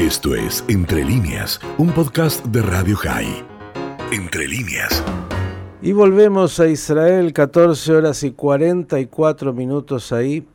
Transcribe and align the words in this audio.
Esto 0.00 0.34
es 0.34 0.64
Entre 0.68 1.04
líneas, 1.04 1.60
un 1.76 1.92
podcast 1.92 2.42
de 2.46 2.62
Radio 2.62 2.96
High. 2.96 3.44
Entre 4.10 4.48
líneas. 4.48 5.04
Y 5.82 5.92
volvemos 5.92 6.58
a 6.58 6.68
Israel, 6.68 7.34
14 7.34 7.96
horas 7.96 8.22
y 8.22 8.30
44 8.30 9.52
minutos 9.52 10.10
ahí. 10.12 10.48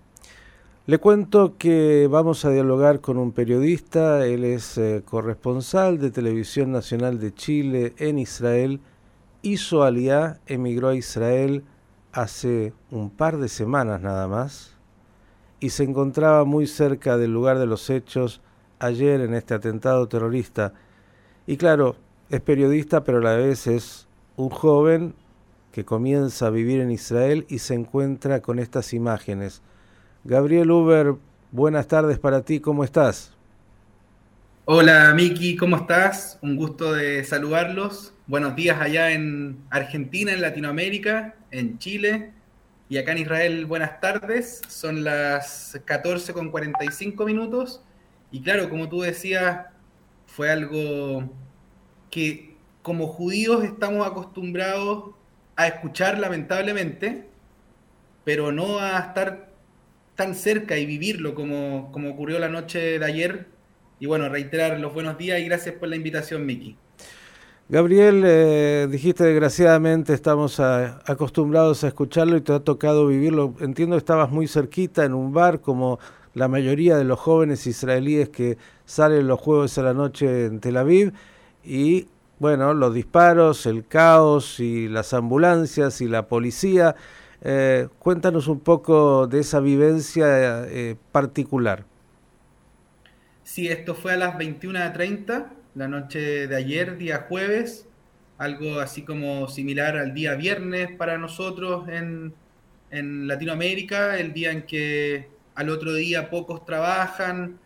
Le 0.88 0.97
cuento 0.97 1.60
que 1.60 2.08
vamos 2.10 2.44
a 2.44 2.50
dialogar 2.50 3.02
con 3.02 3.20
un 3.20 3.34
periodista, 3.34 4.26
él 4.26 4.46
es 4.46 4.79
eh, 4.79 5.04
corresponsal 5.05 6.00
de 6.00 6.09
Televisión 6.09 6.71
Nacional 6.71 7.20
de 7.20 7.32
Chile 7.32 7.93
en 8.00 8.18
Israel, 8.18 8.80
hizo 9.43 9.84
aliá, 9.84 10.39
emigró 10.48 10.88
a 10.88 10.96
Israel 10.96 11.64
hace 12.14 12.73
un 12.89 13.12
par 13.12 13.38
de 13.38 13.50
semanas 13.50 14.02
nada 14.02 14.27
más 14.27 14.73
y 15.59 15.70
se 15.70 15.84
encontraba 15.84 16.46
muy 16.46 16.66
cerca 16.66 17.16
del 17.18 17.32
lugar 17.32 17.59
de 17.59 17.68
los 17.68 17.91
hechos 17.91 18.41
ayer 18.80 19.21
en 19.21 19.34
este 19.34 19.54
atentado 19.54 20.08
terrorista. 20.08 20.73
Y 21.48 21.58
claro, 21.58 21.95
es 22.30 22.41
periodista, 22.41 23.04
pero 23.04 23.20
a 23.20 23.22
la 23.22 23.36
vez 23.36 23.68
es 23.68 24.08
un 24.36 24.49
joven 24.49 25.13
que 25.72 25.86
comienza 25.86 26.48
a 26.48 26.52
vivir 26.52 26.80
en 26.80 26.91
Israel 26.91 27.46
y 27.49 27.59
se 27.59 27.73
encuentra 27.73 28.41
con 28.41 28.59
estas 28.59 28.94
imágenes. 28.94 29.62
Gabriel 30.23 30.72
Uber, 30.72 31.16
buenas 31.52 31.88
tardes 31.88 32.18
para 32.18 32.41
ti, 32.41 32.59
¿cómo 32.59 32.84
estás? 32.84 33.34
Hola 34.68 35.13
Miki, 35.13 35.55
¿cómo 35.55 35.76
estás? 35.76 36.40
Un 36.41 36.55
gusto 36.55 36.94
de 36.94 37.23
saludarlos. 37.23 38.13
Buenos 38.26 38.55
días 38.55 38.82
allá 38.82 39.12
en 39.12 39.60
Argentina, 39.70 40.34
en 40.34 40.41
Latinoamérica, 40.41 41.35
en 41.52 41.77
Chile 41.77 42.32
y 42.90 42.98
acá 42.98 43.12
en 43.12 43.20
Israel. 43.20 43.66
Buenas 43.68 43.99
tardes, 43.99 44.62
son 44.68 45.04
las 45.04 45.80
14 45.85 46.34
con 46.34 46.49
45 46.49 47.26
minutos 47.26 47.82
y 48.35 48.41
claro, 48.41 48.70
como 48.70 48.89
tú 48.89 48.99
decías, 48.99 49.67
fue 50.25 50.52
algo 50.52 51.23
que 52.12 52.57
como 52.81 53.07
judíos 53.07 53.63
estamos 53.63 54.05
acostumbrados 54.05 55.12
a 55.55 55.68
escuchar 55.68 56.20
lamentablemente, 56.20 57.29
pero 58.26 58.51
no 58.51 58.79
a 58.79 58.99
estar 58.99 59.54
tan 60.15 60.35
cerca 60.35 60.77
y 60.77 60.85
vivirlo 60.85 61.34
como, 61.34 61.90
como 61.93 62.10
ocurrió 62.10 62.37
la 62.37 62.49
noche 62.49 62.99
de 62.99 63.05
ayer. 63.05 63.48
Y 64.01 64.06
bueno, 64.06 64.28
reiterar 64.28 64.81
los 64.81 64.94
buenos 64.94 65.17
días 65.17 65.40
y 65.40 65.45
gracias 65.45 65.75
por 65.75 65.88
la 65.88 65.95
invitación, 65.95 66.45
Miki. 66.45 66.75
Gabriel, 67.69 68.22
eh, 68.25 68.88
dijiste 68.91 69.23
desgraciadamente 69.23 70.13
estamos 70.13 70.59
acostumbrados 70.59 71.85
a 71.85 71.88
escucharlo 71.88 72.35
y 72.35 72.41
te 72.41 72.51
ha 72.51 72.59
tocado 72.59 73.07
vivirlo. 73.07 73.53
Entiendo 73.62 73.95
que 73.95 74.00
estabas 74.00 74.29
muy 74.29 74.50
cerquita 74.50 75.06
en 75.06 75.13
un 75.13 75.31
bar 75.31 75.62
como 75.62 76.00
la 76.36 76.47
mayoría 76.47 76.97
de 76.97 77.06
los 77.06 77.19
jóvenes 77.19 77.66
israelíes 77.66 78.30
que 78.30 78.58
salen 78.86 79.28
los 79.28 79.40
jueves 79.40 79.78
a 79.78 79.84
la 79.84 79.94
noche 79.94 80.46
en 80.46 80.59
Tel 80.59 80.78
Aviv 80.78 81.14
y 81.64 82.08
bueno, 82.38 82.74
los 82.74 82.94
disparos, 82.94 83.66
el 83.66 83.88
caos 83.88 84.59
y 84.59 84.90
las 84.90 85.13
ambulancias 85.13 86.02
y 86.02 86.08
la 86.08 86.28
policía. 86.28 86.96
Eh, 87.41 87.88
cuéntanos 88.00 88.50
un 88.50 88.59
poco 88.59 89.28
de 89.28 89.40
esa 89.40 89.62
vivencia 89.62 90.66
eh, 90.68 90.97
particular. 91.13 91.86
Sí, 93.44 93.69
esto 93.69 93.96
fue 93.96 94.13
a 94.13 94.18
las 94.18 94.36
21.30, 94.36 95.46
la 95.75 95.88
noche 95.88 96.47
de 96.47 96.56
ayer, 96.56 96.97
día 96.97 97.25
jueves, 97.30 97.88
algo 98.38 98.80
así 98.81 99.03
como 99.03 99.47
similar 99.47 99.97
al 99.97 100.13
día 100.13 100.36
viernes 100.36 100.91
para 100.97 101.18
nosotros 101.18 101.88
en, 101.88 102.34
en 102.91 103.28
Latinoamérica, 103.28 104.18
el 104.18 104.34
día 104.34 104.52
en 104.52 104.63
que 104.63 105.34
al 105.56 105.69
otro 105.69 105.94
día 105.94 106.29
pocos 106.29 106.66
trabajan, 106.66 107.59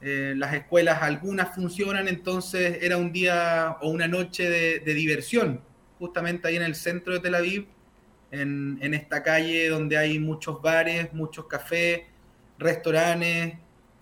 eh, 0.00 0.34
las 0.36 0.54
escuelas 0.54 1.02
algunas 1.02 1.54
funcionan, 1.54 2.08
entonces 2.08 2.78
era 2.80 2.96
un 2.96 3.12
día 3.12 3.76
o 3.82 3.90
una 3.90 4.08
noche 4.08 4.48
de, 4.48 4.94
diversión, 4.94 5.60
justamente 5.98 6.48
ahí 6.48 6.56
en 6.56 6.62
el 6.62 6.74
centro 6.74 7.12
de 7.12 7.20
Tel 7.20 7.34
Aviv, 7.34 7.66
en, 8.30 8.78
en, 8.80 8.94
esta 8.94 9.22
calle 9.22 9.68
donde 9.68 9.98
hay 9.98 10.18
muchos 10.18 10.60
bares, 10.62 11.12
muchos 11.12 11.46
cafés, 11.46 12.02
restaurantes, 12.58 13.54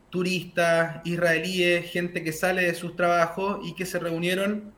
turistas, 0.09 1.01
israelíes, 1.05 1.91
gente 1.91 2.23
que 2.23 2.33
sale 2.33 2.63
de 2.63 2.75
sus 2.75 2.97
trabajos 2.97 3.61
y 3.65 3.75
que 3.75 3.85
se 3.87 3.99
reunieron 3.99 4.73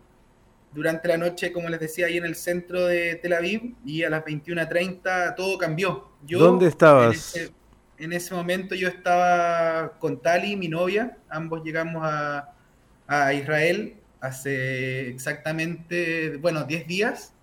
durante 0.72 1.08
la 1.08 1.18
noche, 1.18 1.52
como 1.52 1.68
les 1.68 1.80
decía, 1.80 2.06
ahí 2.06 2.16
en 2.16 2.24
el 2.24 2.34
centro 2.34 2.86
de 2.86 3.16
Tel 3.16 3.34
Aviv 3.34 3.74
y 3.84 4.02
a 4.04 4.10
las 4.10 4.24
21.30 4.24 5.34
todo 5.36 5.58
cambió. 5.58 6.08
¿Dónde 6.22 6.66
estabas? 6.66 7.36
en 7.36 7.42
ese 7.42 7.61
momento 8.32 8.74
yo 8.74 8.88
estaba 8.88 9.98
con 9.98 10.20
Tali, 10.20 10.56
mi 10.56 10.68
novia, 10.68 11.18
ambos 11.28 11.62
llegamos 11.64 12.02
a, 12.04 12.48
Israel 13.34 13.96
hace 14.20 15.08
exactamente, 15.08 16.38
bueno, 16.38 16.64
10 16.64 16.86
días, 16.86 17.34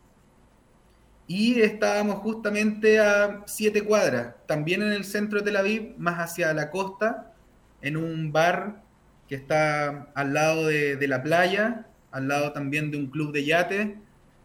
y 1.27 1.61
estábamos 1.61 2.15
justamente 2.17 2.99
a 2.99 3.43
7 3.45 3.83
cuadras, 3.83 4.33
también 4.47 4.81
en 4.81 4.93
el 4.93 5.05
centro 5.05 5.39
de 5.39 5.45
Tel 5.45 5.57
Aviv, 5.57 5.93
más 5.97 6.17
hacia 6.17 6.53
la 6.53 6.71
costa, 6.71 7.33
en 7.81 7.97
un 7.97 8.31
bar 8.31 8.81
que 9.27 9.35
está 9.35 10.09
al 10.15 10.33
lado 10.33 10.65
de, 10.65 10.95
de 10.95 11.07
la 11.07 11.21
playa, 11.21 11.85
al 12.11 12.27
lado 12.27 12.51
también 12.51 12.89
de 12.89 12.97
un 12.97 13.07
club 13.07 13.31
de 13.31 13.45
yate, 13.45 13.97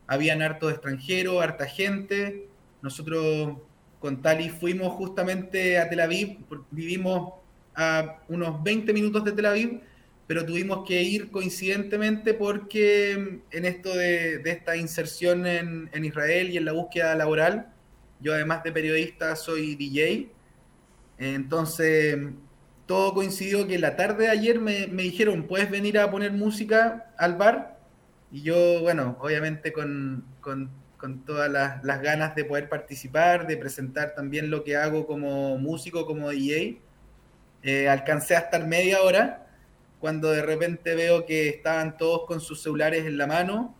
habían 0.07 0.43
hartos 0.43 0.73
extranjeros, 0.73 1.43
harta 1.43 1.67
gente, 1.67 2.49
nosotros 2.83 3.57
con 4.05 4.21
Tali 4.21 4.51
fuimos 4.51 4.93
justamente 4.93 5.79
a 5.79 5.89
Tel 5.89 6.01
Aviv, 6.01 6.37
vivimos 6.71 7.33
a 7.75 8.19
unos 8.29 8.63
20 8.63 8.93
minutos 8.93 9.25
de 9.25 9.33
Tel 9.33 9.47
Aviv, 9.47 9.81
pero 10.27 10.45
tuvimos 10.45 10.87
que 10.87 11.03
ir 11.03 11.31
coincidentemente 11.31 12.35
porque 12.35 13.41
en 13.51 13.65
esto 13.65 13.97
de, 13.97 14.43
esta 14.45 14.77
inserción 14.77 15.47
en, 15.47 16.05
Israel 16.05 16.51
y 16.51 16.59
en 16.59 16.67
la 16.67 16.73
búsqueda 16.73 17.15
laboral, 17.15 17.73
yo 18.21 18.35
además 18.35 18.63
de 18.63 18.73
periodista 18.73 19.37
soy 19.37 19.75
DJ, 19.75 20.31
entonces 21.17 22.19
todo 22.85 23.15
coincidió 23.15 23.67
que 23.67 23.79
la 23.79 23.97
tarde 23.97 24.25
de 24.25 24.31
ayer 24.33 24.61
me, 24.61 24.87
me 24.87 25.05
dijeron, 25.05 25.45
¿puedes 25.45 25.71
venir 25.71 25.99
a 25.99 26.11
poner 26.11 26.31
música 26.31 27.11
al 27.17 27.37
bar? 27.37 27.81
Y 28.31 28.43
yo, 28.43 28.83
bueno, 28.83 29.17
obviamente 29.23 29.73
con, 29.73 30.27
con 30.43 30.84
con 31.05 31.23
todas 31.27 31.51
las, 31.51 32.01
ganas 32.01 32.35
de 32.35 32.47
poder 32.47 32.71
participar, 32.71 33.47
de 33.47 33.59
presentar 33.59 34.15
también 34.15 34.49
lo 34.49 34.65
que 34.65 34.75
hago 34.75 35.07
como 35.07 35.59
músico, 35.59 36.07
como 36.07 36.31
DJ. 36.31 36.81
Eh, 37.63 37.91
alcancé 37.91 38.35
a 38.37 38.39
estar 38.39 38.67
media 38.67 39.03
hora 39.03 39.47
cuando 40.01 40.31
de 40.31 40.41
repente 40.41 40.95
veo 40.95 41.27
que 41.27 41.51
estaban 41.51 41.99
todos 41.99 42.25
con 42.27 42.41
sus 42.41 42.63
celulares 42.63 43.05
en 43.05 43.19
la 43.19 43.27
mano, 43.27 43.77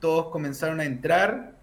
todos 0.00 0.32
comenzaron 0.32 0.80
a 0.80 0.84
entrar, 0.84 1.54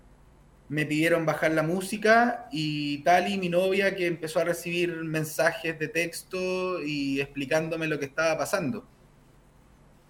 me 0.70 0.86
pidieron 0.86 1.26
bajar 1.26 1.52
la 1.52 1.64
música 1.64 2.48
y 2.50 3.00
Tali, 3.00 3.38
mi 3.38 3.50
novia, 3.50 3.98
que 3.98 4.08
empezó 4.08 4.40
a 4.40 4.46
recibir 4.46 4.96
mensajes 5.04 5.78
de 5.78 5.90
texto 5.90 6.82
y 6.82 7.20
explicándome 7.20 7.88
lo 7.88 8.00
que 8.00 8.06
estaba 8.06 8.38
pasando. 8.38 8.88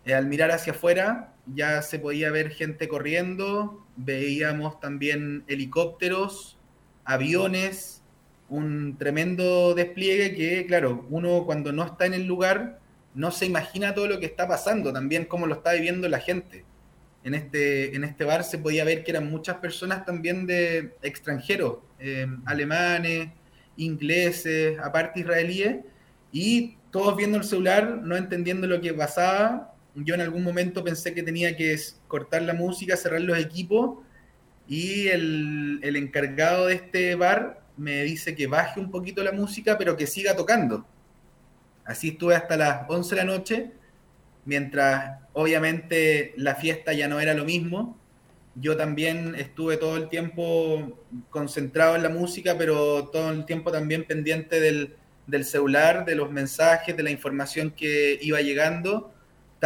Eh, 0.05 0.13
al 0.13 0.27
mirar 0.27 0.51
hacia 0.51 0.73
afuera 0.73 1.33
ya 1.53 1.81
se 1.81 1.99
podía 1.99 2.31
ver 2.31 2.51
gente 2.51 2.87
corriendo, 2.87 3.85
veíamos 3.95 4.79
también 4.79 5.43
helicópteros, 5.47 6.57
aviones, 7.03 8.01
un 8.49 8.97
tremendo 8.97 9.73
despliegue 9.73 10.35
que, 10.35 10.65
claro, 10.65 11.05
uno 11.09 11.45
cuando 11.45 11.71
no 11.71 11.83
está 11.83 12.05
en 12.05 12.13
el 12.13 12.25
lugar 12.25 12.79
no 13.15 13.31
se 13.31 13.45
imagina 13.45 13.95
todo 13.95 14.07
lo 14.07 14.19
que 14.19 14.25
está 14.25 14.47
pasando, 14.47 14.91
también 14.91 15.25
cómo 15.25 15.47
lo 15.47 15.55
está 15.55 15.73
viviendo 15.73 16.07
la 16.09 16.19
gente. 16.19 16.65
En 17.23 17.33
este, 17.33 17.95
en 17.95 18.03
este 18.03 18.23
bar 18.23 18.43
se 18.43 18.59
podía 18.59 18.83
ver 18.83 19.03
que 19.03 19.11
eran 19.11 19.31
muchas 19.31 19.57
personas 19.57 20.05
también 20.05 20.45
de 20.45 20.93
extranjeros, 21.01 21.77
eh, 21.97 22.27
alemanes, 22.45 23.29
ingleses, 23.77 24.77
aparte 24.79 25.21
israelíes, 25.21 25.77
y 26.31 26.77
todos 26.91 27.15
viendo 27.15 27.37
el 27.37 27.45
celular, 27.45 27.99
no 28.03 28.15
entendiendo 28.15 28.67
lo 28.67 28.81
que 28.81 28.93
pasaba, 28.93 29.74
yo 29.95 30.15
en 30.15 30.21
algún 30.21 30.43
momento 30.43 30.83
pensé 30.83 31.13
que 31.13 31.23
tenía 31.23 31.55
que 31.55 31.77
cortar 32.07 32.41
la 32.41 32.53
música, 32.53 32.97
cerrar 32.97 33.21
los 33.21 33.37
equipos 33.37 33.99
y 34.67 35.07
el, 35.07 35.79
encargado 35.95 36.67
de 36.67 36.75
este 36.75 37.15
bar 37.15 37.61
me 37.77 38.03
dice 38.03 38.35
que 38.35 38.47
baje 38.47 38.79
un 38.79 38.91
poquito 38.91 39.23
la 39.23 39.31
música, 39.31 39.77
pero 39.77 39.95
que 39.95 40.07
siga 40.07 40.35
tocando. 40.35 40.85
Así 41.85 42.09
estuve 42.09 42.35
hasta 42.35 42.57
las 42.57 42.89
11 42.89 43.15
de 43.15 43.21
la 43.21 43.25
noche, 43.25 43.71
mientras 44.43 45.19
obviamente 45.33 46.33
la 46.37 46.55
fiesta 46.55 46.93
ya 46.93 47.07
no 47.07 47.19
era 47.19 47.33
lo 47.33 47.45
mismo. 47.45 47.97
Yo 48.55 48.75
también 48.75 49.35
estuve 49.35 49.77
todo 49.77 49.97
el 49.97 50.09
tiempo 50.09 51.05
concentrado 51.29 51.95
en 51.95 52.03
la 52.03 52.09
música, 52.09 52.57
pero 52.57 53.09
todo 53.09 53.31
el 53.31 53.45
tiempo 53.45 53.71
también 53.71 54.05
pendiente 54.05 54.59
del, 54.59 54.95
del 55.27 55.45
celular, 55.45 56.05
de 56.05 56.15
los 56.15 56.31
mensajes, 56.31 56.95
de 56.95 57.03
la 57.03 57.11
información 57.11 57.71
que 57.71 58.17
iba 58.21 58.41
llegando 58.41 59.14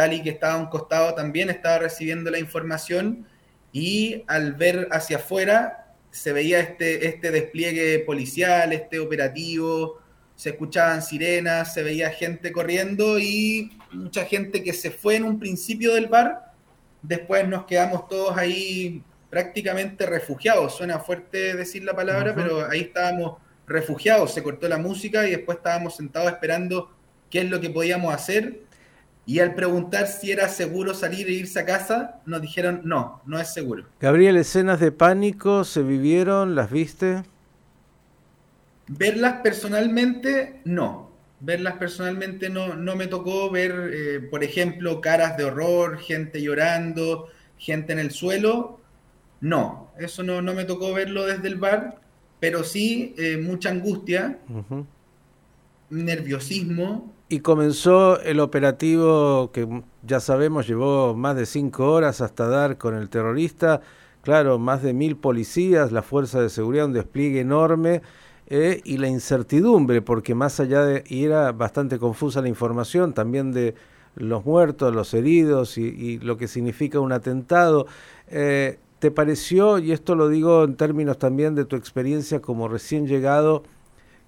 Tali, 0.00 0.22
que 0.22 0.30
estaba 0.30 0.54
a 0.54 0.56
un 0.56 0.68
costado, 0.68 1.12
también 1.12 1.50
estaba 1.50 1.80
recibiendo 1.80 2.30
la 2.30 2.38
información 2.38 3.26
y 3.70 4.24
al 4.28 4.54
ver 4.54 4.88
hacia 4.92 5.18
afuera 5.18 5.94
se 6.10 6.32
veía 6.32 6.58
este, 6.58 7.06
este 7.06 7.30
despliegue 7.30 7.98
policial, 7.98 8.72
este 8.72 8.98
operativo, 8.98 10.00
se 10.36 10.48
escuchaban 10.50 11.02
sirenas, 11.02 11.74
se 11.74 11.82
veía 11.82 12.08
gente 12.08 12.50
corriendo 12.50 13.18
y 13.18 13.78
mucha 13.92 14.24
gente 14.24 14.62
que 14.62 14.72
se 14.72 14.90
fue 14.90 15.16
en 15.16 15.24
un 15.24 15.38
principio 15.38 15.92
del 15.92 16.06
bar. 16.06 16.54
Después 17.02 17.46
nos 17.46 17.66
quedamos 17.66 18.08
todos 18.08 18.38
ahí 18.38 19.02
prácticamente 19.28 20.06
refugiados. 20.06 20.78
Suena 20.78 20.98
fuerte 21.00 21.54
decir 21.56 21.84
la 21.84 21.94
palabra, 21.94 22.34
pero 22.34 22.66
ahí 22.70 22.80
estábamos 22.80 23.36
refugiados. 23.66 24.32
Se 24.32 24.42
cortó 24.42 24.66
la 24.66 24.78
música 24.78 25.28
y 25.28 25.32
después 25.32 25.58
estábamos 25.58 25.96
sentados 25.96 26.32
esperando 26.32 26.90
qué 27.28 27.40
es 27.40 27.50
lo 27.50 27.60
que 27.60 27.68
podíamos 27.68 28.14
hacer. 28.14 28.69
Y 29.26 29.38
al 29.38 29.54
preguntar 29.54 30.06
si 30.06 30.32
era 30.32 30.48
seguro 30.48 30.94
salir 30.94 31.28
e 31.28 31.32
irse 31.32 31.60
a 31.60 31.64
casa, 31.64 32.20
nos 32.26 32.40
dijeron 32.42 32.80
no, 32.84 33.22
no 33.26 33.38
es 33.38 33.52
seguro. 33.52 33.86
Gabriel, 34.00 34.36
escenas 34.36 34.80
de 34.80 34.92
pánico 34.92 35.64
se 35.64 35.82
vivieron, 35.82 36.54
¿las 36.54 36.70
viste? 36.70 37.22
Verlas 38.88 39.40
personalmente, 39.42 40.60
no. 40.64 41.10
Verlas 41.38 41.74
personalmente 41.74 42.50
no, 42.50 42.74
no 42.74 42.96
me 42.96 43.06
tocó 43.06 43.50
ver, 43.50 43.90
eh, 43.94 44.20
por 44.20 44.42
ejemplo, 44.42 45.00
caras 45.00 45.36
de 45.36 45.44
horror, 45.44 45.98
gente 45.98 46.42
llorando, 46.42 47.28
gente 47.56 47.92
en 47.92 47.98
el 48.00 48.10
suelo. 48.10 48.80
No, 49.40 49.92
eso 49.98 50.22
no, 50.22 50.42
no 50.42 50.54
me 50.54 50.64
tocó 50.64 50.92
verlo 50.92 51.26
desde 51.26 51.48
el 51.48 51.56
bar, 51.56 52.00
pero 52.40 52.62
sí 52.64 53.14
eh, 53.16 53.38
mucha 53.38 53.70
angustia, 53.70 54.38
nerviosismo. 55.90 57.12
Y 57.28 57.40
comenzó 57.40 58.20
el 58.20 58.40
operativo 58.40 59.52
que 59.52 59.82
ya 60.02 60.20
sabemos 60.20 60.66
llevó 60.66 61.14
más 61.14 61.36
de 61.36 61.46
cinco 61.46 61.92
horas 61.92 62.20
hasta 62.20 62.48
dar 62.48 62.78
con 62.78 62.96
el 62.96 63.08
terrorista. 63.08 63.80
Claro, 64.22 64.58
más 64.58 64.82
de 64.82 64.92
mil 64.92 65.16
policías, 65.16 65.92
la 65.92 66.02
fuerza 66.02 66.40
de 66.40 66.50
seguridad, 66.50 66.86
un 66.86 66.92
despliegue 66.92 67.40
enorme 67.40 68.02
eh, 68.48 68.80
y 68.84 68.98
la 68.98 69.08
incertidumbre, 69.08 70.02
porque 70.02 70.34
más 70.34 70.58
allá 70.58 70.84
de, 70.84 71.04
y 71.06 71.24
era 71.24 71.52
bastante 71.52 71.98
confusa 71.98 72.42
la 72.42 72.48
información 72.48 73.14
también 73.14 73.52
de 73.52 73.74
los 74.16 74.44
muertos, 74.44 74.94
los 74.94 75.14
heridos 75.14 75.78
y, 75.78 76.18
lo 76.18 76.36
que 76.36 76.48
significa 76.48 77.00
un 77.00 77.12
atentado. 77.12 77.86
Eh, 78.28 78.78
¿Te 78.98 79.10
pareció, 79.10 79.78
y 79.78 79.92
esto 79.92 80.14
lo 80.14 80.28
digo 80.28 80.64
en 80.64 80.74
términos 80.76 81.16
también 81.18 81.54
de 81.54 81.64
tu 81.64 81.76
experiencia 81.76 82.40
como 82.40 82.68
recién 82.68 83.06
llegado, 83.06 83.62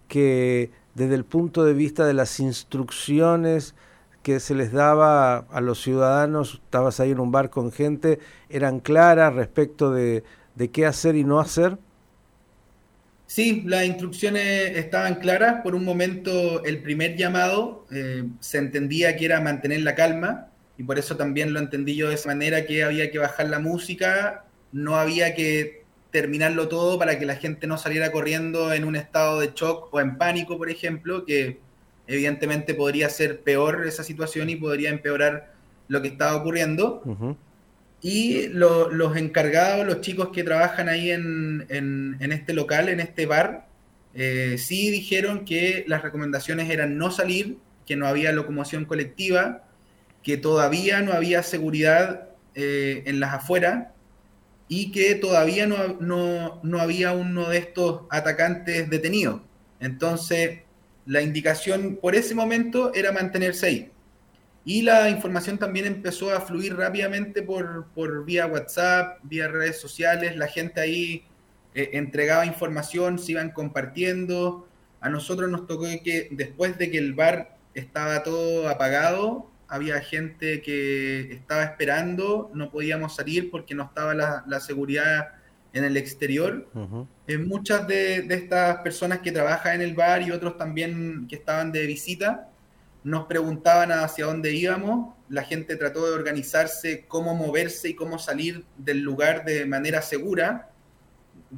que 0.09 0.71
desde 0.95 1.15
el 1.15 1.25
punto 1.25 1.65
de 1.65 1.75
vista 1.75 2.07
de 2.07 2.15
las 2.15 2.41
instrucciones 2.41 3.75
que 4.23 4.41
se 4.41 4.55
les 4.55 4.73
daba 4.73 5.39
a 5.39 5.61
los 5.61 5.83
ciudadanos, 5.83 6.61
estabas 6.65 7.01
ahí 7.01 7.11
en 7.11 7.21
un 7.21 7.33
bar 7.33 7.51
con 7.51 7.73
gente, 7.73 8.21
eran 8.51 8.81
claras 8.81 9.35
respecto 9.35 9.93
de, 9.93 10.23
de 10.55 10.71
qué 10.71 10.87
hacer 10.87 11.17
y 11.17 11.25
no 11.25 11.41
hacer? 11.41 11.79
Sí, 13.27 13.63
las 13.65 13.87
instrucciones 13.87 14.77
estaban 14.77 15.15
claras. 15.17 15.63
Por 15.63 15.75
un 15.75 15.85
momento, 15.85 16.63
el 16.65 16.83
primer 16.83 17.17
llamado 17.17 17.87
eh, 17.91 18.25
se 18.41 18.59
entendía 18.59 19.17
que 19.17 19.25
era 19.25 19.41
mantener 19.41 19.81
la 19.81 19.95
calma, 19.95 20.49
y 20.77 20.83
por 20.83 20.99
eso 20.99 21.17
también 21.17 21.53
lo 21.53 21.59
entendí 21.59 21.97
yo 21.97 22.09
de 22.09 22.17
esa 22.17 22.29
manera, 22.29 22.67
que 22.67 22.85
había 22.85 23.11
que 23.11 23.19
bajar 23.19 23.49
la 23.49 23.59
música, 23.59 24.45
no 24.73 24.97
había 24.97 25.35
que 25.35 25.82
terminarlo 26.13 26.69
todo 26.69 26.99
para 26.99 27.19
que 27.19 27.27
la 27.27 27.37
gente 27.37 27.67
no 27.67 27.79
saliera 27.79 28.13
corriendo 28.13 28.73
en 28.73 28.85
un 28.85 28.95
estado 28.95 29.41
de 29.41 29.53
shock 29.55 29.93
o 29.93 30.01
en 30.01 30.19
pánico, 30.19 30.59
por 30.59 30.71
ejemplo, 30.71 31.25
que 31.25 31.59
evidentemente 32.07 32.75
podría 32.75 33.09
ser 33.09 33.41
peor 33.41 33.87
esa 33.87 34.05
situación 34.05 34.51
y 34.51 34.57
podría 34.57 34.91
empeorar 34.91 35.55
lo 35.89 36.03
que 36.03 36.09
estaba 36.09 36.37
ocurriendo. 36.37 37.03
Y 38.03 38.49
los 38.49 39.17
encargados, 39.17 39.87
los 39.87 40.03
chicos 40.03 40.29
que 40.29 40.45
trabajan 40.45 40.89
ahí 40.89 41.11
en, 41.11 41.67
en, 41.71 42.33
este 42.33 42.53
local, 42.53 42.91
en 42.91 43.01
este 43.01 43.25
bar, 43.25 43.67
eh, 44.15 44.57
sí 44.59 44.91
dijeron 44.91 45.47
que 45.47 45.85
las 45.87 46.03
recomendaciones 46.03 46.69
eran 46.69 46.99
no 46.99 47.11
salir, 47.11 47.57
que 47.87 47.97
no 47.97 48.07
había 48.07 48.33
locomoción 48.33 48.85
colectiva, 48.85 49.65
que 50.23 50.37
todavía 50.37 51.01
no 51.01 51.15
había 51.15 51.43
seguridad 51.43 52.29
eh, 52.55 53.05
en 53.07 53.19
las 53.19 53.33
afueras 53.33 53.87
y 54.75 54.91
que 54.91 55.15
todavía 55.17 55.67
no, 55.67 55.99
no, 56.01 56.59
no 56.63 56.81
había 56.81 57.13
uno 57.13 57.51
de 57.51 57.59
estos 57.59 58.05
atacantes 58.09 58.89
detenido. 58.89 59.43
Entonces, 59.81 60.61
la 61.05 61.21
indicación 61.21 61.99
por 62.01 62.15
ese 62.15 62.35
momento 62.35 62.91
era 62.95 63.13
mantenerse 63.13 63.67
ahí. 63.67 63.91
Y 64.65 64.81
la 64.81 65.11
información 65.11 65.59
también 65.59 65.85
empezó 65.85 66.35
a 66.35 66.41
fluir 66.41 66.75
rápidamente 66.75 67.43
por, 67.43 67.89
por 67.95 68.25
vía 68.25 68.47
WhatsApp, 68.47 69.19
vía 69.25 69.47
redes 69.47 69.79
sociales. 69.79 70.37
La 70.37 70.47
gente 70.47 70.81
ahí 70.81 71.27
eh, 71.75 71.91
entregaba 71.93 72.47
información, 72.47 73.19
se 73.19 73.33
iban 73.33 73.51
compartiendo. 73.51 74.67
A 75.03 75.11
nosotros 75.11 75.51
nos 75.51 75.67
tocó 75.67 75.85
que 76.03 76.29
después 76.31 76.79
de 76.79 76.91
que 76.91 76.97
el 76.97 77.13
bar 77.13 77.59
estaba 77.75 78.23
todo 78.23 78.71
apagado, 78.71 79.52
había 79.73 79.99
gente 80.03 80.61
que 80.61 81.33
estaba 81.33 81.65
esperando, 81.65 82.51
no 82.53 82.71
podíamos 82.71 83.17
salir 83.17 83.51
porque 83.51 83.75
no 83.75 83.85
estaba 83.85 84.13
la, 84.13 84.45
la 84.47 84.61
seguridad 84.61 85.29
en 85.73 85.85
el 85.85 85.97
exterior. 85.97 86.69
Eh, 87.27 87.39
muchas 87.39 87.87
de, 87.87 88.21
de, 88.21 88.35
estas 88.35 88.83
personas 88.83 89.21
que 89.21 89.33
trabajan 89.33 89.77
en 89.77 89.81
el 89.81 89.95
bar 89.95 90.21
y 90.21 90.31
otros 90.31 90.59
también 90.59 91.27
que 91.27 91.37
estaban 91.37 91.73
de 91.73 91.87
visita, 91.87 92.51
nos 93.03 93.25
preguntaban 93.25 93.93
hacia 93.93 94.27
dónde 94.27 94.53
íbamos, 94.55 95.15
la 95.31 95.43
gente 95.43 95.77
trató 95.77 96.07
de 96.07 96.13
organizarse 96.13 97.07
cómo 97.09 97.35
moverse 97.35 97.89
y 97.89 97.95
cómo 97.95 98.19
salir 98.19 98.67
del 98.77 99.01
lugar 99.01 99.47
de 99.47 99.65
manera 99.65 100.03
segura. 100.03 100.69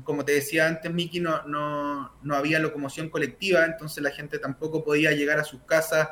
Como 0.05 0.25
te 0.25 0.35
decía 0.35 0.69
antes, 0.69 0.95
Miki, 0.95 1.19
no, 1.19 1.43
no, 1.43 2.37
había 2.37 2.61
locomoción 2.61 3.09
colectiva, 3.09 3.65
entonces 3.65 4.05
la 4.05 4.13
gente 4.13 4.39
tampoco 4.39 4.85
podía 4.85 5.11
llegar 5.11 5.41
a 5.41 5.45
sus 5.45 5.63
casas 5.63 6.11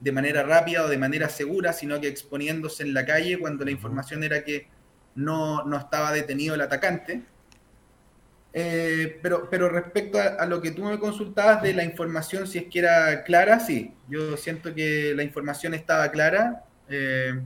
de 0.00 0.12
manera 0.12 0.42
rápida 0.42 0.84
o 0.84 0.88
de 0.88 0.98
manera 0.98 1.28
segura, 1.28 1.72
sino 1.72 2.00
que 2.00 2.08
exponiéndose 2.08 2.82
en 2.82 2.94
la 2.94 3.04
calle 3.04 3.38
cuando 3.38 3.64
la 3.64 3.70
información 3.70 4.22
era 4.24 4.44
que 4.44 4.68
no, 5.14 5.64
no 5.64 5.78
estaba 5.78 6.12
detenido 6.12 6.54
el 6.54 6.60
atacante. 6.60 7.22
Eh, 8.56 9.18
pero, 9.20 9.48
pero 9.50 9.68
respecto 9.68 10.18
a, 10.20 10.46
lo 10.46 10.60
que 10.60 10.70
tú 10.70 10.84
me 10.84 10.98
consultabas 10.98 11.60
de 11.62 11.74
la 11.74 11.82
información, 11.82 12.46
si 12.46 12.58
es 12.58 12.64
que 12.64 12.78
era 12.78 13.24
clara, 13.24 13.58
sí. 13.58 13.92
Yo 14.08 14.36
siento 14.36 14.74
que 14.74 15.12
la 15.14 15.24
información 15.24 15.74
estaba 15.74 16.10
clara. 16.10 16.64
Eh, 16.88 17.40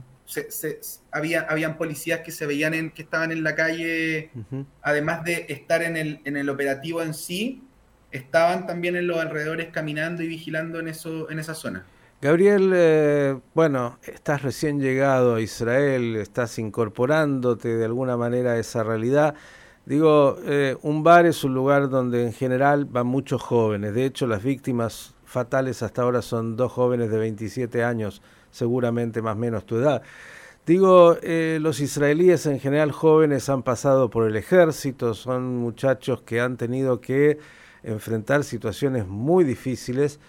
había, 1.11 1.41
habían 1.41 1.77
policías 1.77 2.19
que 2.19 2.31
se 2.31 2.45
veían 2.45 2.75
en, 2.75 2.91
que 2.91 3.01
estaban 3.01 3.31
en 3.31 3.43
la 3.43 3.55
calle, 3.55 4.29
además 4.81 5.23
de 5.23 5.47
estar 5.49 5.81
en 5.81 5.97
el, 5.97 6.21
en 6.23 6.37
el 6.37 6.49
operativo 6.49 7.01
en 7.01 7.15
sí, 7.15 7.63
estaban 8.11 8.67
también 8.67 8.95
en 8.95 9.07
los 9.07 9.17
alrededores 9.17 9.69
caminando 9.71 10.21
y 10.21 10.27
vigilando 10.27 10.79
en, 10.79 10.87
eso, 10.87 11.29
en 11.31 11.39
esa 11.39 11.55
zona. 11.55 11.85
Gabriel, 12.21 12.73
eh, 12.75 13.39
bueno, 13.53 13.97
estás 14.03 14.41
recién 14.41 14.81
llegado 14.81 15.35
a 15.35 15.41
Israel, 15.41 16.17
estás 16.17 16.59
incorporándote 16.59 17.77
de 17.77 17.85
alguna 17.85 18.17
manera 18.17 18.51
a 18.51 18.59
esa 18.59 18.83
realidad. 18.83 19.35
Digo, 19.85 20.35
eh, 20.43 20.75
un 20.81 21.01
bar 21.01 21.25
es 21.25 21.45
un 21.45 21.53
lugar 21.53 21.89
donde 21.89 22.25
en 22.25 22.33
general 22.33 22.83
van 22.83 23.07
muchos 23.07 23.41
jóvenes. 23.41 23.93
De 23.93 24.03
hecho, 24.03 24.27
las 24.27 24.43
víctimas 24.43 25.15
fatales 25.23 25.81
hasta 25.81 26.01
ahora 26.01 26.21
son 26.21 26.57
dos 26.57 26.73
jóvenes 26.73 27.09
de 27.09 27.19
27 27.19 27.85
años, 27.85 28.21
seguramente 28.51 29.21
más 29.21 29.37
o 29.37 29.39
menos 29.39 29.65
tu 29.65 29.77
edad. 29.77 30.01
Digo, 30.65 31.15
eh, 31.21 31.59
los 31.61 31.79
israelíes 31.79 32.45
en 32.47 32.59
general 32.59 32.91
jóvenes 32.91 33.47
han 33.47 33.63
pasado 33.63 34.09
por 34.09 34.27
el 34.27 34.35
ejército, 34.35 35.13
son 35.13 35.55
muchachos 35.55 36.21
que 36.23 36.41
han 36.41 36.57
tenido 36.57 36.99
que 36.99 37.37
enfrentar 37.81 38.43
situaciones 38.43 39.07
muy 39.07 39.45
difíciles. 39.45 40.19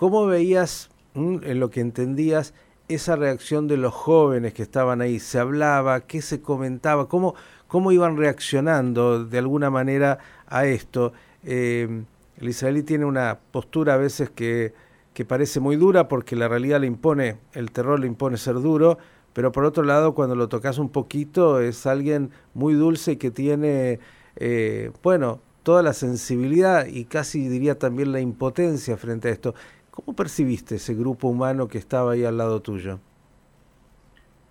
¿Cómo 0.00 0.24
veías, 0.24 0.88
mm, 1.12 1.40
en 1.42 1.60
lo 1.60 1.68
que 1.68 1.82
entendías, 1.82 2.54
esa 2.88 3.16
reacción 3.16 3.68
de 3.68 3.76
los 3.76 3.92
jóvenes 3.92 4.54
que 4.54 4.62
estaban 4.62 5.02
ahí? 5.02 5.20
¿Se 5.20 5.38
hablaba? 5.38 6.00
¿Qué 6.00 6.22
se 6.22 6.40
comentaba? 6.40 7.06
¿Cómo, 7.06 7.34
cómo 7.68 7.92
iban 7.92 8.16
reaccionando 8.16 9.26
de 9.26 9.36
alguna 9.36 9.68
manera 9.68 10.18
a 10.46 10.64
esto. 10.64 11.12
Eh, 11.44 12.02
el 12.38 12.84
tiene 12.86 13.04
una 13.04 13.40
postura 13.52 13.92
a 13.92 13.96
veces 13.98 14.30
que, 14.30 14.72
que 15.12 15.26
parece 15.26 15.60
muy 15.60 15.76
dura 15.76 16.08
porque 16.08 16.34
la 16.34 16.48
realidad 16.48 16.80
le 16.80 16.86
impone, 16.86 17.36
el 17.52 17.70
terror 17.70 18.00
le 18.00 18.06
impone 18.06 18.38
ser 18.38 18.54
duro, 18.54 18.96
pero 19.34 19.52
por 19.52 19.66
otro 19.66 19.82
lado 19.82 20.14
cuando 20.14 20.34
lo 20.34 20.48
tocas 20.48 20.78
un 20.78 20.88
poquito 20.88 21.60
es 21.60 21.84
alguien 21.84 22.30
muy 22.54 22.72
dulce 22.72 23.18
que 23.18 23.30
tiene, 23.30 24.00
eh, 24.36 24.92
bueno, 25.02 25.42
toda 25.62 25.82
la 25.82 25.92
sensibilidad 25.92 26.86
y 26.86 27.04
casi 27.04 27.48
diría 27.48 27.78
también 27.78 28.12
la 28.12 28.20
impotencia 28.20 28.96
frente 28.96 29.28
a 29.28 29.32
esto. 29.32 29.54
¿Cómo 29.90 30.14
percibiste 30.14 30.76
ese 30.76 30.94
grupo 30.94 31.28
humano 31.28 31.68
que 31.68 31.78
estaba 31.78 32.12
ahí 32.12 32.24
al 32.24 32.38
lado 32.38 32.60
tuyo? 32.62 33.00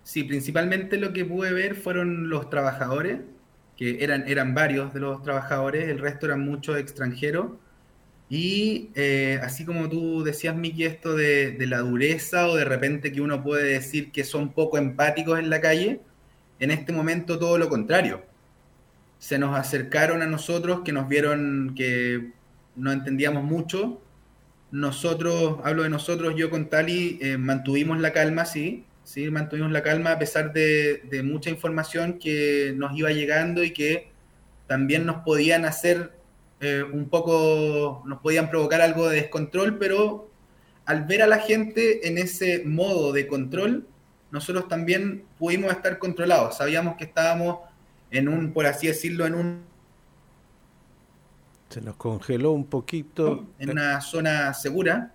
Sí, 0.02 0.24
principalmente 0.24 0.98
lo 0.98 1.12
que 1.12 1.24
pude 1.24 1.52
ver 1.52 1.74
fueron 1.74 2.28
los 2.28 2.50
trabajadores, 2.50 3.20
que 3.76 4.02
eran, 4.04 4.24
eran 4.28 4.54
varios 4.54 4.92
de 4.92 5.00
los 5.00 5.22
trabajadores, 5.22 5.88
el 5.88 5.98
resto 5.98 6.26
eran 6.26 6.40
muchos 6.40 6.78
extranjeros. 6.78 7.52
Y 8.28 8.90
eh, 8.94 9.40
así 9.42 9.64
como 9.64 9.88
tú 9.88 10.22
decías, 10.22 10.54
Miki, 10.54 10.84
esto 10.84 11.16
de, 11.16 11.52
de, 11.52 11.66
la 11.66 11.78
dureza 11.78 12.46
o 12.48 12.54
de 12.56 12.64
repente 12.64 13.10
que 13.10 13.20
uno 13.20 13.42
puede 13.42 13.72
decir 13.72 14.12
que 14.12 14.24
son 14.24 14.52
poco 14.52 14.78
empáticos 14.78 15.38
en 15.38 15.50
la 15.50 15.60
calle, 15.60 16.00
en 16.60 16.70
este 16.70 16.92
momento 16.92 17.38
todo 17.38 17.58
lo 17.58 17.68
contrario. 17.68 18.22
Se 19.18 19.38
nos 19.38 19.58
acercaron 19.58 20.22
a 20.22 20.26
nosotros, 20.26 20.82
que 20.84 20.92
nos 20.92 21.08
vieron 21.08 21.74
que 21.74 22.32
no 22.76 22.92
entendíamos 22.92 23.44
mucho, 23.44 24.00
nosotros, 24.72 25.58
hablo 25.64 25.82
de 25.82 25.90
nosotros, 25.90 26.34
yo 26.36 26.50
con 26.50 26.68
Tali, 26.68 27.18
eh, 27.20 27.36
mantuvimos 27.36 27.98
la 28.00 28.12
calma, 28.12 28.44
sí, 28.44 28.84
sí, 29.04 29.30
mantuvimos 29.30 29.72
la 29.72 29.82
calma 29.82 30.12
a 30.12 30.18
pesar 30.18 30.52
de, 30.52 31.22
mucha 31.24 31.50
información 31.50 32.18
que 32.18 32.72
nos 32.76 32.96
iba 32.96 33.10
llegando 33.10 33.64
y 33.64 33.72
que 33.72 34.10
también 34.66 35.06
nos 35.06 35.24
podían 35.24 35.64
hacer 35.64 36.12
eh, 36.60 36.84
un 36.84 37.08
poco, 37.08 38.04
nos 38.06 38.20
podían 38.20 38.50
provocar 38.50 38.80
algo 38.80 39.08
de 39.08 39.16
descontrol, 39.22 39.78
pero 39.78 40.30
al 40.84 41.04
ver 41.04 41.22
a 41.22 41.26
la 41.26 41.38
gente 41.38 42.06
en 42.08 42.18
ese 42.18 42.62
modo 42.64 43.12
de 43.12 43.26
control, 43.26 43.86
nosotros 44.30 44.68
también 44.68 45.24
pudimos 45.38 45.72
estar 45.72 45.98
controlados. 45.98 46.58
Sabíamos 46.58 46.96
que 46.96 47.04
estábamos 47.04 47.58
en 48.10 48.28
un, 48.28 48.52
por 48.52 48.66
así 48.66 48.86
decirlo, 48.86 49.26
en 49.26 49.34
un 49.34 49.69
se 51.70 51.80
nos 51.80 51.96
congeló 51.96 52.52
un 52.52 52.66
poquito. 52.66 53.46
En 53.58 53.70
una 53.70 54.00
zona 54.00 54.52
segura. 54.52 55.14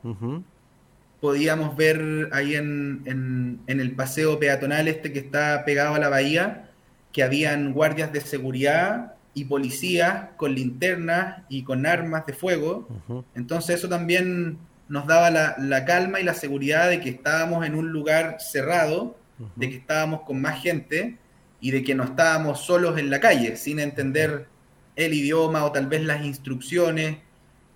Podíamos 1.22 1.76
ver 1.76 2.30
ahí 2.32 2.56
en, 2.56 3.60
el 3.68 3.92
paseo 3.92 4.40
peatonal 4.40 4.88
este 4.88 5.12
que 5.12 5.20
está 5.20 5.64
pegado 5.66 5.96
a 5.96 6.00
la 6.00 6.10
bahía, 6.10 6.70
que 7.12 7.24
habían 7.24 7.74
guardias 7.74 8.12
de 8.12 8.22
seguridad 8.22 9.14
y 9.34 9.46
policías 9.46 10.30
con 10.38 10.56
linternas 10.56 11.44
y 11.50 11.64
con 11.64 11.86
armas 11.86 12.26
de 12.26 12.34
fuego. 12.34 12.88
Entonces 13.36 13.78
eso 13.78 13.90
también 13.90 14.58
nos 14.88 15.08
daba 15.08 15.30
la, 15.32 15.86
calma 15.86 16.22
y 16.22 16.24
la 16.24 16.34
seguridad 16.34 16.90
de 16.90 17.02
que 17.02 17.10
estábamos 17.10 17.66
en 17.66 17.76
un 17.76 17.92
lugar 17.92 18.38
cerrado, 18.40 19.18
de 19.58 19.70
que 19.70 19.76
estábamos 19.78 20.22
con 20.22 20.40
más 20.40 20.62
gente 20.62 21.18
y 21.60 21.72
de 21.72 21.84
que 21.84 21.96
no 21.96 22.06
estábamos 22.06 22.62
solos 22.62 22.98
en 22.98 23.10
la 23.10 23.20
calle, 23.20 23.58
sin 23.58 23.80
entender 23.80 24.48
el 24.96 25.14
idioma 25.14 25.66
o 25.66 25.72
tal 25.72 25.88
vez 25.88 26.04
las 26.04 26.24
instrucciones. 26.26 27.18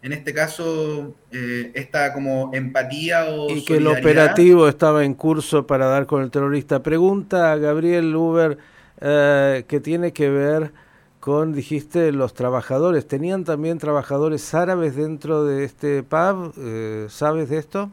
En 0.02 0.14
este 0.14 0.34
caso, 0.34 1.14
eh, 1.32 1.72
esta 1.74 2.14
como 2.14 2.52
empatía 2.54 3.26
o... 3.26 3.50
Y 3.50 3.66
que 3.66 3.78
el 3.78 3.88
operativo 3.88 4.70
estaba 4.70 5.04
en 5.04 5.14
curso 5.14 5.68
para 5.68 5.88
dar 5.88 6.06
con 6.06 6.24
el 6.24 6.32
terrorista. 6.32 6.82
Pregunta 6.82 7.52
a 7.52 7.58
Gabriel 7.58 8.16
Uber, 8.16 8.58
eh, 9.02 9.66
que 9.68 9.82
tiene 9.82 10.14
que 10.14 10.30
ver 10.30 10.72
con, 11.20 11.52
dijiste, 11.52 12.14
los 12.14 12.34
trabajadores. 12.34 13.08
¿Tenían 13.08 13.44
también 13.44 13.78
trabajadores 13.78 14.54
árabes 14.54 14.96
dentro 14.96 15.44
de 15.44 15.66
este 15.66 16.02
pub? 16.02 16.54
Eh, 16.58 17.08
¿Sabes 17.10 17.50
de 17.50 17.58
esto? 17.58 17.92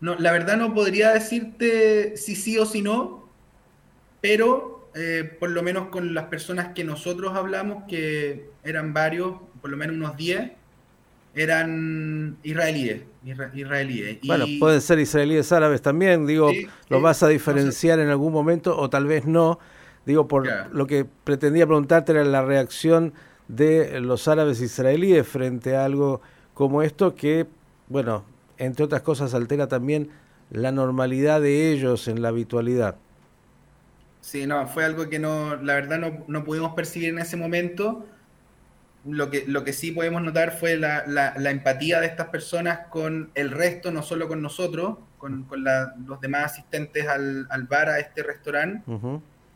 No, 0.00 0.16
la 0.16 0.32
verdad 0.32 0.56
no 0.56 0.74
podría 0.74 1.12
decirte 1.12 2.16
si 2.16 2.34
sí 2.34 2.58
o 2.58 2.66
si 2.66 2.82
no, 2.82 3.28
pero 4.20 4.85
eh, 4.98 5.36
por 5.38 5.50
lo 5.50 5.62
menos 5.62 5.88
con 5.88 6.14
las 6.14 6.24
personas 6.24 6.68
que 6.68 6.82
nosotros 6.82 7.34
hablamos, 7.34 7.84
que 7.86 8.48
eran 8.64 8.94
varios, 8.94 9.34
por 9.60 9.70
lo 9.70 9.76
menos 9.76 9.94
unos 9.94 10.16
10, 10.16 10.52
eran 11.34 12.38
israelíes. 12.42 13.02
israelíes. 13.54 14.18
Bueno, 14.26 14.46
pueden 14.58 14.80
ser 14.80 14.98
israelíes 14.98 15.52
árabes 15.52 15.82
también, 15.82 16.26
digo, 16.26 16.50
lo 16.88 17.02
vas 17.02 17.22
a 17.22 17.28
diferenciar 17.28 17.98
en 18.00 18.08
algún 18.08 18.32
momento 18.32 18.74
o 18.74 18.88
tal 18.88 19.04
vez 19.04 19.26
no. 19.26 19.58
Digo, 20.06 20.28
por 20.28 20.48
lo 20.72 20.86
que 20.86 21.04
pretendía 21.04 21.66
preguntarte 21.66 22.12
era 22.12 22.24
la 22.24 22.42
reacción 22.42 23.12
de 23.48 24.00
los 24.00 24.28
árabes 24.28 24.62
israelíes 24.62 25.28
frente 25.28 25.76
a 25.76 25.84
algo 25.84 26.22
como 26.54 26.82
esto 26.82 27.14
que, 27.14 27.46
bueno, 27.88 28.24
entre 28.56 28.86
otras 28.86 29.02
cosas 29.02 29.34
altera 29.34 29.68
también 29.68 30.08
la 30.48 30.72
normalidad 30.72 31.42
de 31.42 31.70
ellos 31.70 32.08
en 32.08 32.22
la 32.22 32.28
habitualidad. 32.28 32.96
Sí, 34.26 34.44
no, 34.44 34.66
fue 34.66 34.84
algo 34.84 35.08
que 35.08 35.20
no, 35.20 35.54
la 35.54 35.74
verdad 35.74 36.00
no, 36.26 36.42
pudimos 36.44 36.74
percibir 36.74 37.10
en 37.10 37.20
ese 37.20 37.36
momento. 37.36 38.04
Lo 39.04 39.30
que, 39.30 39.44
lo 39.46 39.62
que 39.62 39.72
sí 39.72 39.92
podemos 39.92 40.20
notar 40.20 40.50
fue 40.50 40.76
la, 40.76 41.04
la, 41.06 41.50
empatía 41.52 42.00
de 42.00 42.08
estas 42.08 42.30
personas 42.30 42.88
con 42.90 43.30
el 43.36 43.52
resto, 43.52 43.92
no 43.92 44.02
solo 44.02 44.26
con 44.26 44.42
nosotros, 44.42 44.96
con, 45.18 45.44
con 45.44 45.62
los 45.62 46.20
demás 46.20 46.54
asistentes 46.54 47.06
al, 47.06 47.46
al, 47.50 47.68
bar, 47.68 47.88
a 47.88 48.00
este 48.00 48.24
restaurante. 48.24 48.82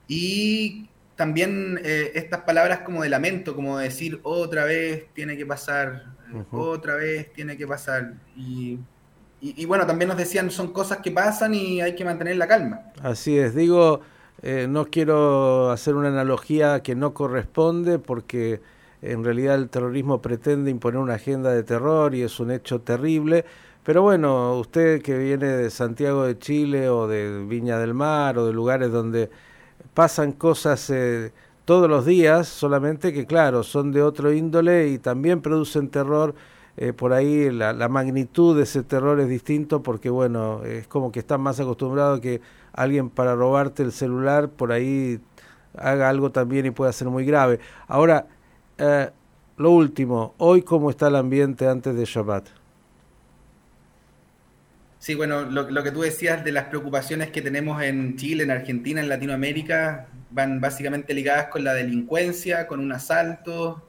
Y 0.07 0.89
también 1.17 1.81
eh, 1.83 2.13
estas 2.15 2.43
palabras 2.43 2.83
como 2.83 3.03
de 3.03 3.09
lamento, 3.09 3.57
como 3.57 3.77
decir 3.77 4.21
otra 4.23 4.67
vez 4.67 5.07
tiene 5.15 5.37
que 5.37 5.47
pasar, 5.47 6.05
otra 6.53 6.95
vez 6.95 7.33
tiene 7.33 7.57
que 7.57 7.67
pasar. 7.67 8.15
Y, 8.37 8.79
y, 9.41 9.63
y, 9.63 9.65
bueno, 9.65 9.85
también 9.85 10.11
nos 10.11 10.17
decían 10.17 10.49
son 10.49 10.73
cosas 10.73 10.99
que 10.99 11.11
pasan 11.11 11.55
y 11.55 11.81
hay 11.81 11.97
que 11.97 12.05
mantener 12.05 12.37
la 12.37 12.47
calma. 12.47 12.83
Así 13.03 13.37
es, 13.37 13.57
digo, 13.57 14.03
eh, 14.43 14.67
no 14.69 14.87
quiero 14.87 15.71
hacer 15.71 15.95
una 15.95 16.09
analogía 16.09 16.83
que 16.83 16.95
no 16.95 17.13
corresponde 17.13 17.99
porque 17.99 18.61
en 19.03 19.25
realidad 19.25 19.57
el 19.57 19.69
terrorismo 19.69 20.21
pretende 20.23 20.71
imponer 20.71 21.01
una 21.01 21.15
agenda 21.15 21.53
de 21.53 21.63
terror 21.63 22.15
y 22.15 22.23
es 22.23 22.41
un 22.41 22.51
hecho 22.51 22.81
terrible. 22.81 23.45
Pero 23.85 24.03
bueno, 24.03 24.59
usted 24.59 25.03
que 25.03 25.17
viene 25.19 25.47
de 25.47 25.71
Santiago 25.71 26.25
de 26.25 26.39
Chile 26.39 26.89
o 26.89 27.07
de 27.09 27.45
Viña 27.47 27.79
del 27.79 27.95
Mar 27.95 28.39
o 28.39 28.47
de 28.47 28.53
lugares 28.53 28.93
donde 28.93 29.31
pasan 29.95 30.33
cosas 30.33 30.91
eh, 30.91 31.33
todos 31.65 31.89
los 31.89 32.05
días, 32.05 32.49
solamente 32.49 33.13
que 33.13 33.27
claro, 33.27 33.63
son 33.63 33.93
de 33.93 34.03
otro 34.03 34.33
índole 34.33 34.89
y 34.89 34.99
también 34.99 35.41
producen 35.41 35.89
terror. 35.89 36.35
Eh, 36.81 36.93
por 36.93 37.13
ahí 37.13 37.51
la, 37.51 37.73
la 37.73 37.89
magnitud 37.89 38.57
de 38.57 38.65
ese 38.65 38.83
terror 38.83 39.21
es 39.21 39.29
distinto 39.29 39.83
porque 39.83 40.11
bueno, 40.11 40.65
es 40.65 40.87
como 40.89 41.13
que 41.13 41.21
están 41.21 41.41
más 41.43 41.61
acostumbrados 41.61 42.21
que 42.21 42.41
alguien 42.73 43.11
para 43.11 43.35
robarte 43.35 43.83
el 43.83 43.93
celular 43.93 44.49
por 44.49 44.73
ahí 44.73 45.21
haga 45.77 46.09
algo 46.09 46.31
también 46.31 46.67
y 46.67 46.71
pueda 46.71 46.93
ser 46.93 47.09
muy 47.09 47.25
grave. 47.25 47.61
Ahora, 47.87 48.27
eh, 48.79 49.11
lo 49.57 49.71
último, 49.71 50.35
hoy 50.39 50.63
cómo 50.63 50.91
está 50.91 51.09
el 51.09 51.17
ambiente 51.17 51.69
antes 51.69 51.95
de 51.95 52.05
Shabbat. 52.05 52.47
Sí, 54.99 55.15
bueno, 55.15 55.43
lo, 55.43 55.83
que 55.83 55.91
tú 55.91 56.03
decías 56.03 56.45
de 56.45 56.53
las 56.53 56.65
preocupaciones 56.65 57.31
que 57.31 57.41
tenemos 57.41 57.83
en 57.83 58.17
Chile, 58.17 58.45
en 58.45 58.51
Argentina, 58.51 59.01
en 59.01 59.09
Latinoamérica, 59.09 60.09
van 60.31 60.61
básicamente 60.61 61.15
ligadas 61.15 61.47
con 61.47 61.65
la 61.65 61.73
delincuencia, 61.73 62.67
con 62.67 62.81
un 62.81 62.93
asalto, 62.93 63.83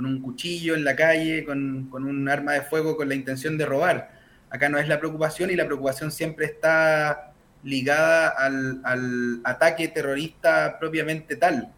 con 0.00 0.06
un 0.06 0.22
cuchillo 0.22 0.74
en 0.76 0.82
la 0.82 0.96
calle, 0.96 1.44
con, 1.44 1.88
con 1.90 2.06
un 2.06 2.26
arma 2.26 2.52
de 2.52 2.62
fuego 2.62 2.96
con 2.96 3.06
la 3.10 3.14
intención 3.14 3.58
de 3.58 3.66
robar. 3.66 4.18
Acá 4.48 4.70
no 4.70 4.78
es 4.78 4.88
la 4.88 4.98
preocupación 4.98 5.50
y 5.50 5.56
la 5.56 5.66
preocupación 5.66 6.10
siempre 6.10 6.46
está 6.46 7.34
ligada 7.62 8.30
al, 8.30 9.42
ataque 9.44 9.88
terrorista 9.88 10.78
propiamente 10.78 11.36
tal. 11.36 11.70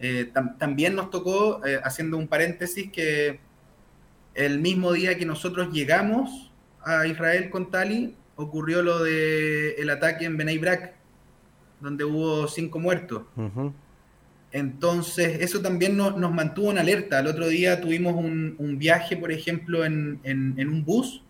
Eh, 0.00 0.32
también 0.58 0.94
nos 0.94 1.10
tocó, 1.10 1.62
eh, 1.66 1.78
haciendo 1.84 2.16
un 2.16 2.28
paréntesis, 2.28 2.90
que 2.90 3.40
el 4.34 4.58
mismo 4.58 4.92
día 4.92 5.18
que 5.18 5.26
nosotros 5.26 5.70
llegamos 5.70 6.50
a 6.82 7.06
Israel 7.06 7.50
con 7.50 7.70
Tali, 7.70 8.16
ocurrió 8.36 8.80
lo 8.80 9.04
del 9.04 9.74
el 9.76 9.90
ataque 9.90 10.24
en 10.24 10.38
Benay 10.38 10.56
Brak, 10.56 10.94
donde 11.80 12.04
hubo 12.04 12.48
cinco 12.48 12.78
muertos. 12.78 13.24
Entonces, 14.56 15.42
eso 15.42 15.60
también 15.60 15.98
nos, 15.98 16.16
mantuvo 16.32 16.70
en 16.70 16.78
alerta. 16.78 17.18
El 17.20 17.26
otro 17.26 17.46
día 17.46 17.78
tuvimos 17.78 18.14
un, 18.14 18.78
viaje, 18.78 19.14
por 19.14 19.30
ejemplo, 19.30 19.84
en, 19.84 20.18
en, 20.24 20.68
un 20.70 20.82
bus. 20.82 21.22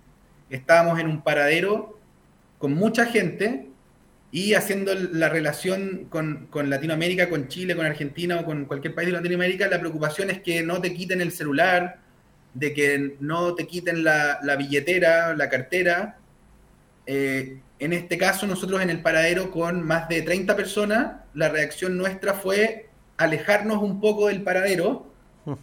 Estábamos 0.48 1.00
en 1.00 1.08
un 1.08 1.22
paradero 1.22 1.98
con 2.58 2.74
mucha 2.74 3.04
gente 3.04 3.66
y 4.30 4.54
haciendo 4.54 4.94
la 4.94 5.28
relación 5.28 6.06
con, 6.08 6.70
Latinoamérica, 6.70 7.28
con 7.28 7.48
Chile, 7.48 7.74
con 7.74 7.84
Argentina 7.84 8.38
o 8.38 8.44
con 8.44 8.64
cualquier 8.64 8.94
país 8.94 9.08
de 9.08 9.14
Latinoamérica, 9.14 9.66
la 9.66 9.80
preocupación 9.80 10.30
es 10.30 10.40
que 10.40 10.62
no 10.62 10.80
te 10.80 10.94
quiten 10.94 11.20
el 11.20 11.32
celular, 11.32 11.98
de 12.54 12.72
que 12.72 13.16
no 13.18 13.56
te 13.56 13.66
quiten 13.66 14.04
la, 14.04 14.38
billetera, 14.56 15.34
la 15.34 15.48
cartera. 15.48 16.18
Eh, 17.06 17.58
en 17.80 17.92
este 17.92 18.18
caso, 18.18 18.46
nosotros 18.46 18.80
en 18.82 18.90
el 18.90 19.02
paradero 19.02 19.50
con 19.50 19.82
más 19.82 20.08
de 20.08 20.22
30 20.22 20.54
personas, 20.54 21.16
la 21.34 21.48
reacción 21.48 21.96
nuestra 21.96 22.32
fue 22.32 22.86
alejarnos 23.16 23.82
un 23.82 24.00
poco 24.00 24.28
del 24.28 24.42
paradero, 24.42 25.06
hmm. 25.44 25.54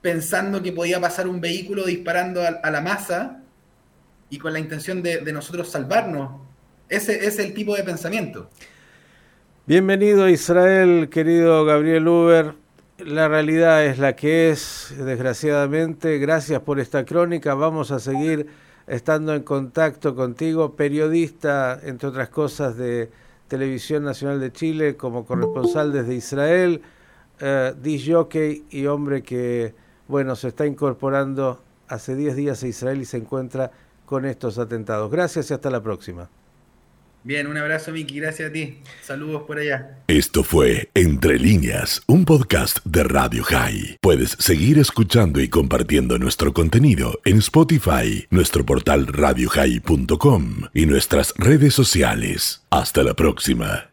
pensando 0.00 0.62
que 0.62 0.72
podía 0.72 1.00
pasar 1.00 1.28
un 1.28 1.40
vehículo 1.40 1.84
disparando 1.84 2.42
a, 2.42 2.70
la 2.70 2.80
masa 2.80 3.42
y 4.30 4.38
con 4.38 4.52
la 4.52 4.58
intención 4.58 5.02
de, 5.02 5.18
de 5.18 5.32
nosotros 5.32 5.70
salvarnos 5.70 6.46
ese 6.88 7.26
es 7.26 7.38
el 7.40 7.52
tipo 7.52 7.74
de 7.74 7.82
pensamiento. 7.82 8.48
Bienvenido 9.66 10.24
a 10.24 10.30
Israel, 10.30 11.08
querido 11.08 11.64
Gabriel 11.64 12.06
Uber. 12.06 12.54
La 12.98 13.26
realidad 13.26 13.84
es 13.84 13.98
la 13.98 14.14
que 14.14 14.50
es, 14.50 14.94
desgraciadamente. 14.96 16.18
Gracias 16.18 16.60
por 16.60 16.78
esta 16.78 17.04
crónica. 17.04 17.54
Vamos 17.54 17.90
a 17.90 17.98
seguir 17.98 18.46
estando 18.86 19.34
en 19.34 19.42
contacto 19.42 20.14
contigo, 20.14 20.76
periodista, 20.76 21.80
entre 21.82 22.08
otras 22.08 22.28
cosas, 22.28 22.76
de 22.76 23.10
Televisión 23.48 24.04
Nacional 24.04 24.40
de 24.40 24.52
Chile, 24.52 24.96
como 24.96 25.24
corresponsal 25.24 25.92
desde 25.92 26.14
Israel, 26.14 26.82
eh, 27.40 28.02
jockey 28.06 28.64
y 28.70 28.86
hombre 28.86 29.22
que, 29.22 29.74
bueno, 30.08 30.36
se 30.36 30.48
está 30.48 30.66
incorporando 30.66 31.62
hace 31.88 32.16
10 32.16 32.36
días 32.36 32.62
a 32.62 32.66
Israel 32.66 33.00
y 33.00 33.04
se 33.04 33.18
encuentra 33.18 33.70
con 34.04 34.24
estos 34.24 34.58
atentados. 34.58 35.10
Gracias 35.10 35.50
y 35.50 35.54
hasta 35.54 35.70
la 35.70 35.82
próxima. 35.82 36.28
Bien, 37.26 37.48
un 37.48 37.56
abrazo, 37.56 37.90
Miki. 37.90 38.20
Gracias 38.20 38.50
a 38.50 38.52
ti. 38.52 38.78
Saludos 39.02 39.42
por 39.48 39.58
allá. 39.58 39.98
Esto 40.06 40.44
fue 40.44 40.90
Entre 40.94 41.40
líneas, 41.40 42.00
un 42.06 42.24
podcast 42.24 42.78
de 42.84 43.02
Radio 43.02 43.42
High. 43.42 43.96
Puedes 44.00 44.36
seguir 44.38 44.78
escuchando 44.78 45.40
y 45.40 45.48
compartiendo 45.48 46.18
nuestro 46.18 46.52
contenido 46.52 47.18
en 47.24 47.38
Spotify, 47.38 48.28
nuestro 48.30 48.64
portal 48.64 49.08
radiohigh.com 49.08 50.68
y 50.72 50.86
nuestras 50.86 51.34
redes 51.36 51.74
sociales. 51.74 52.62
Hasta 52.70 53.02
la 53.02 53.14
próxima. 53.14 53.90